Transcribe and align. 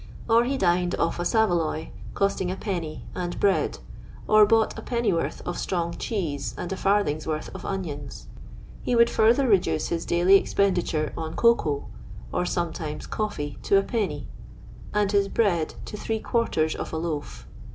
Or 0.27 0.45
he 0.45 0.57
dined 0.57 0.95
off 0.95 1.19
a 1.19 1.23
saveloy, 1.23 1.89
costing 2.15 2.49
Id, 2.49 3.01
and 3.13 3.39
bread; 3.39 3.77
or 4.27 4.47
bought 4.47 4.75
a 4.75 4.81
pennyworth 4.81 5.43
of 5.45 5.59
strong 5.59 5.93
cheese, 5.93 6.55
and 6.57 6.73
a 6.73 6.75
farthing's 6.75 7.27
worth 7.27 7.53
of 7.53 7.63
onions. 7.65 8.25
He 8.81 8.95
woiHd 8.95 9.09
further 9.09 9.47
reduce 9.47 9.89
his 9.89 10.03
daily 10.03 10.37
expenditure 10.37 11.13
on 11.15 11.35
cocoa 11.35 11.85
(or 12.33 12.45
coffee 12.45 12.51
sometimes) 12.51 13.07
to 13.61 13.77
Id., 13.77 14.25
and 14.91 15.11
his 15.11 15.27
bread 15.27 15.75
to 15.85 15.95
three 15.97 16.19
quarten 16.19 16.67
of 16.81 16.91
a 16.91 16.97
loaf. 16.97 17.45